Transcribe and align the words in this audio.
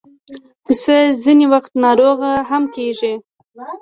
پسه 0.63 0.97
ځینې 1.23 1.45
وخت 1.53 1.71
ناروغه 1.83 2.31
هم 2.49 2.63
کېږي. 2.75 3.13